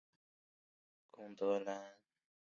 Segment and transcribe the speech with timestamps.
[1.11, 1.99] 贡德兰。